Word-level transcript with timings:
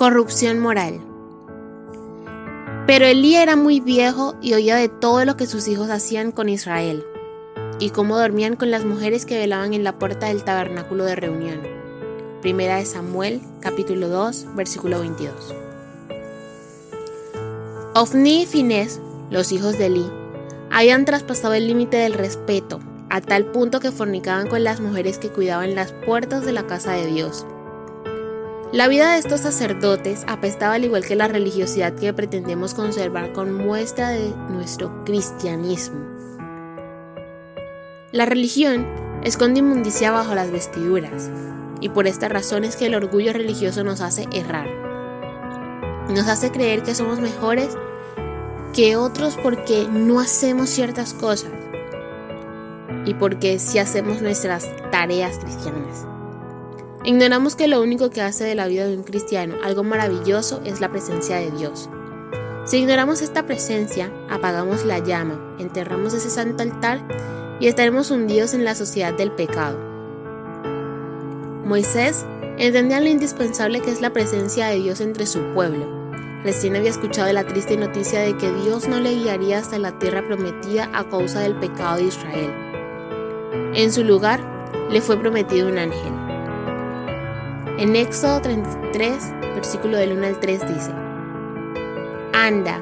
Corrupción 0.00 0.60
moral. 0.60 0.98
Pero 2.86 3.04
Elí 3.04 3.36
era 3.36 3.54
muy 3.54 3.80
viejo 3.80 4.34
y 4.40 4.54
oía 4.54 4.76
de 4.76 4.88
todo 4.88 5.26
lo 5.26 5.36
que 5.36 5.46
sus 5.46 5.68
hijos 5.68 5.90
hacían 5.90 6.32
con 6.32 6.48
Israel, 6.48 7.04
y 7.78 7.90
cómo 7.90 8.16
dormían 8.16 8.56
con 8.56 8.70
las 8.70 8.86
mujeres 8.86 9.26
que 9.26 9.36
velaban 9.36 9.74
en 9.74 9.84
la 9.84 9.98
puerta 9.98 10.28
del 10.28 10.42
tabernáculo 10.42 11.04
de 11.04 11.16
reunión. 11.16 11.60
Primera 12.40 12.76
de 12.76 12.86
Samuel, 12.86 13.42
capítulo 13.60 14.08
2, 14.08 14.46
versículo 14.56 15.00
22. 15.00 15.54
Ofni 17.94 18.44
y 18.44 18.46
Finés, 18.46 19.02
los 19.28 19.52
hijos 19.52 19.76
de 19.76 19.84
Elí, 19.84 20.10
habían 20.70 21.04
traspasado 21.04 21.52
el 21.52 21.66
límite 21.66 21.98
del 21.98 22.14
respeto, 22.14 22.80
a 23.10 23.20
tal 23.20 23.44
punto 23.52 23.80
que 23.80 23.92
fornicaban 23.92 24.48
con 24.48 24.64
las 24.64 24.80
mujeres 24.80 25.18
que 25.18 25.28
cuidaban 25.28 25.74
las 25.74 25.92
puertas 25.92 26.46
de 26.46 26.52
la 26.52 26.66
casa 26.66 26.92
de 26.92 27.04
Dios. 27.04 27.44
La 28.72 28.86
vida 28.86 29.12
de 29.12 29.18
estos 29.18 29.40
sacerdotes 29.40 30.24
apestaba 30.28 30.74
al 30.74 30.84
igual 30.84 31.04
que 31.04 31.16
la 31.16 31.26
religiosidad 31.26 31.92
que 31.92 32.12
pretendemos 32.12 32.72
conservar 32.72 33.32
con 33.32 33.52
muestra 33.52 34.10
de 34.10 34.32
nuestro 34.48 35.04
cristianismo. 35.04 35.98
La 38.12 38.26
religión 38.26 38.86
esconde 39.24 39.58
inmundicia 39.58 40.12
bajo 40.12 40.36
las 40.36 40.52
vestiduras, 40.52 41.30
y 41.80 41.88
por 41.88 42.06
esta 42.06 42.28
razón 42.28 42.62
es 42.62 42.76
que 42.76 42.86
el 42.86 42.94
orgullo 42.94 43.32
religioso 43.32 43.82
nos 43.82 44.00
hace 44.00 44.28
errar. 44.32 44.68
Nos 46.08 46.28
hace 46.28 46.52
creer 46.52 46.84
que 46.84 46.94
somos 46.94 47.18
mejores 47.18 47.76
que 48.72 48.94
otros 48.94 49.36
porque 49.42 49.88
no 49.90 50.20
hacemos 50.20 50.70
ciertas 50.70 51.12
cosas 51.12 51.50
y 53.04 53.14
porque 53.14 53.58
sí 53.58 53.80
hacemos 53.80 54.22
nuestras 54.22 54.68
tareas 54.92 55.38
cristianas. 55.38 56.06
Ignoramos 57.02 57.56
que 57.56 57.66
lo 57.66 57.80
único 57.80 58.10
que 58.10 58.20
hace 58.20 58.44
de 58.44 58.54
la 58.54 58.66
vida 58.66 58.86
de 58.86 58.94
un 58.94 59.04
cristiano 59.04 59.56
algo 59.64 59.82
maravilloso 59.82 60.60
es 60.66 60.82
la 60.82 60.90
presencia 60.90 61.36
de 61.36 61.50
Dios. 61.50 61.88
Si 62.66 62.76
ignoramos 62.76 63.22
esta 63.22 63.46
presencia, 63.46 64.12
apagamos 64.28 64.84
la 64.84 64.98
llama, 64.98 65.56
enterramos 65.58 66.12
ese 66.12 66.28
santo 66.28 66.62
altar 66.62 67.00
y 67.58 67.68
estaremos 67.68 68.10
hundidos 68.10 68.52
en 68.52 68.64
la 68.64 68.74
sociedad 68.74 69.14
del 69.14 69.32
pecado. 69.32 69.78
Moisés 71.64 72.26
entendía 72.58 73.00
lo 73.00 73.08
indispensable 73.08 73.80
que 73.80 73.90
es 73.90 74.02
la 74.02 74.12
presencia 74.12 74.66
de 74.66 74.76
Dios 74.76 75.00
entre 75.00 75.26
su 75.26 75.40
pueblo. 75.54 75.86
Recién 76.44 76.76
había 76.76 76.90
escuchado 76.90 77.32
la 77.32 77.44
triste 77.44 77.78
noticia 77.78 78.20
de 78.20 78.36
que 78.36 78.52
Dios 78.62 78.88
no 78.88 79.00
le 79.00 79.14
guiaría 79.14 79.58
hasta 79.58 79.78
la 79.78 79.98
tierra 79.98 80.22
prometida 80.26 80.90
a 80.92 81.08
causa 81.08 81.40
del 81.40 81.54
pecado 81.54 81.96
de 81.96 82.04
Israel. 82.04 82.52
En 83.74 83.90
su 83.90 84.04
lugar 84.04 84.40
le 84.90 85.00
fue 85.00 85.16
prometido 85.16 85.68
un 85.68 85.78
ángel. 85.78 86.29
En 87.80 87.96
Éxodo 87.96 88.42
33, 88.42 89.32
versículo 89.54 89.96
del 89.96 90.12
1 90.12 90.26
al 90.26 90.38
3 90.38 90.60
dice, 90.68 90.90
Anda, 92.34 92.78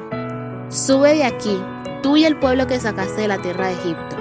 sube 0.67 1.13
de 1.13 1.23
aquí, 1.23 1.57
tú 2.03 2.17
y 2.17 2.25
el 2.25 2.37
pueblo 2.37 2.67
que 2.67 2.81
sacaste 2.81 3.21
de 3.21 3.29
la 3.29 3.37
tierra 3.37 3.67
de 3.67 3.75
Egipto, 3.75 4.17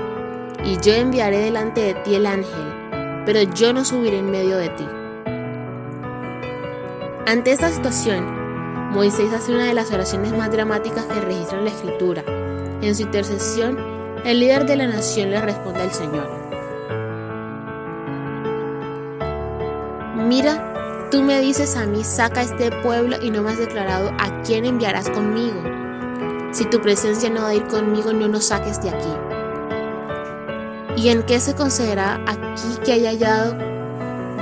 y 0.65 0.79
yo 0.79 0.95
enviaré 0.95 1.39
delante 1.39 1.81
de 1.81 1.95
ti 1.95 2.15
el 2.15 2.27
ángel, 2.27 3.25
pero 3.27 3.43
yo 3.43 3.73
no 3.73 3.85
subiré 3.85 4.21
en 4.21 4.31
medio 4.31 4.57
de 4.57 4.69
ti. 4.69 4.87
Ante 7.27 7.51
esta 7.51 7.71
situación, 7.71 8.93
Moisés 8.93 9.33
hace 9.33 9.53
una 9.53 9.65
de 9.65 9.75
las 9.75 9.91
oraciones 9.91 10.31
más 10.31 10.53
dramáticas 10.53 11.07
que 11.07 11.21
registra 11.21 11.61
la 11.61 11.71
escritura. 11.71 12.23
En 12.83 12.95
su 12.95 13.03
intercesión, 13.03 13.77
el 14.25 14.39
líder 14.39 14.65
de 14.65 14.77
la 14.77 14.87
nación 14.87 15.31
le 15.31 15.41
responde 15.41 15.81
al 15.81 15.93
Señor. 15.93 16.49
Mira, 20.29 20.68
tú 21.11 21.23
me 21.23 21.41
dices 21.41 21.77
a 21.77 21.87
mí, 21.87 22.05
saca 22.05 22.43
este 22.43 22.71
pueblo 22.83 23.17
y 23.23 23.31
no 23.31 23.43
me 23.43 23.51
has 23.51 23.59
declarado 23.59 24.11
a 24.19 24.43
quién 24.43 24.65
enviarás 24.65 25.09
conmigo. 25.09 25.63
Si 26.53 26.65
tu 26.67 26.81
presencia 26.81 27.31
no 27.31 27.43
va 27.43 27.49
a 27.49 27.55
ir 27.55 27.67
conmigo, 27.67 28.13
no 28.13 28.29
nos 28.29 28.47
saques 28.47 28.83
de 28.83 28.91
aquí. 28.91 29.13
¿Y 30.97 31.09
en 31.11 31.23
qué 31.23 31.41
se 31.41 31.55
considera 31.55 32.21
aquí 32.27 32.79
que 32.85 32.93
haya 32.93 33.11
hallado 33.11 33.57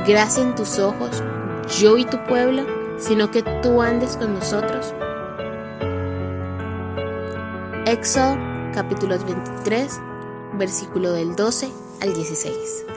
gracia 0.06 0.42
en 0.42 0.54
tus 0.54 0.78
ojos, 0.78 1.22
yo 1.78 1.96
y 1.96 2.04
tu 2.04 2.22
pueblo, 2.24 2.64
sino 2.98 3.30
que 3.30 3.42
tú 3.62 3.82
andes 3.82 4.16
con 4.16 4.34
nosotros? 4.34 4.94
Éxodo 7.86 8.36
capítulo 8.74 9.18
23, 9.18 10.00
versículo 10.54 11.12
del 11.12 11.36
12 11.36 11.70
al 12.00 12.14
16. 12.14 12.95